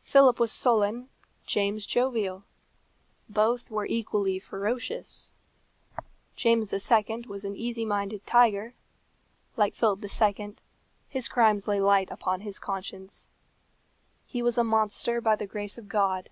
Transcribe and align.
Philip 0.00 0.38
was 0.38 0.52
sullen, 0.52 1.08
James 1.44 1.86
jovial. 1.88 2.44
Both 3.28 3.68
were 3.68 3.84
equally 3.84 4.38
ferocious. 4.38 5.32
James 6.36 6.72
II. 6.72 7.24
was 7.26 7.44
an 7.44 7.56
easy 7.56 7.84
minded 7.84 8.24
tiger; 8.24 8.74
like 9.56 9.74
Philip 9.74 10.04
II., 10.04 10.54
his 11.08 11.28
crimes 11.28 11.66
lay 11.66 11.80
light 11.80 12.12
upon 12.12 12.42
his 12.42 12.60
conscience. 12.60 13.28
He 14.24 14.40
was 14.40 14.56
a 14.56 14.62
monster 14.62 15.20
by 15.20 15.34
the 15.34 15.48
grace 15.48 15.78
of 15.78 15.88
God. 15.88 16.30